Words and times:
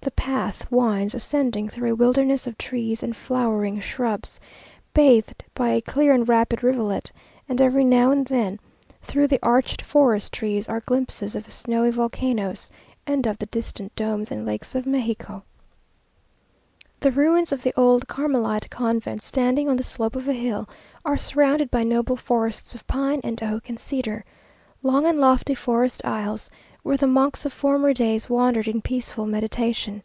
The 0.00 0.22
path 0.32 0.70
winds, 0.70 1.14
ascending 1.14 1.68
through 1.68 1.90
a 1.90 1.94
wilderness 1.94 2.46
of 2.46 2.56
trees 2.56 3.02
and 3.02 3.14
flowering 3.14 3.78
shrubs, 3.80 4.40
bathed 4.94 5.44
by 5.54 5.68
a 5.68 5.82
clear 5.82 6.14
and 6.14 6.26
rapid 6.26 6.62
rivulet; 6.62 7.12
and 7.46 7.60
every 7.60 7.84
now 7.84 8.10
and 8.10 8.26
then, 8.26 8.58
through 9.02 9.26
the 9.28 9.38
arched 9.42 9.82
forest 9.82 10.32
trees, 10.32 10.66
are 10.66 10.80
glimpses 10.80 11.36
of 11.36 11.44
the 11.44 11.50
snowy 11.50 11.90
volcanoes 11.90 12.70
and 13.06 13.26
of 13.26 13.36
the 13.38 13.46
distant 13.46 13.94
domes 13.96 14.30
and 14.30 14.46
lakes 14.46 14.74
of 14.74 14.86
Mexico. 14.86 15.44
The 17.00 17.12
ruins 17.12 17.52
of 17.52 17.62
the 17.62 17.74
old 17.78 18.08
Carmelite 18.08 18.70
convent, 18.70 19.20
standing 19.20 19.68
on 19.68 19.76
the 19.76 19.82
slope 19.82 20.16
of 20.16 20.26
a 20.26 20.32
hill, 20.32 20.66
are 21.04 21.18
surrounded 21.18 21.70
by 21.70 21.84
noble 21.84 22.16
forests 22.16 22.74
of 22.74 22.86
pine, 22.86 23.20
and 23.24 23.42
oak, 23.42 23.68
and 23.68 23.78
cedar; 23.78 24.24
long 24.82 25.04
and 25.04 25.18
lofty 25.20 25.54
forest 25.54 26.02
aisles, 26.06 26.50
where 26.84 26.96
the 26.96 27.06
monks 27.06 27.44
of 27.44 27.52
former 27.52 27.92
days 27.92 28.30
wandered 28.30 28.68
in 28.68 28.80
peaceful 28.80 29.26
meditation. 29.26 30.00